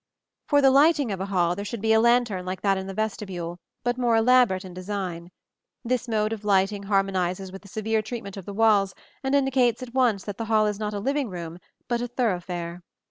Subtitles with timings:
[0.47, 2.93] For the lighting of the hall there should be a lantern like that in the
[2.95, 5.29] vestibule, but more elaborate in design.
[5.85, 9.93] This mode of lighting harmonizes with the severe treatment of the walls and indicates at
[9.93, 12.81] once that the hall is not a living room, but a thoroughfare.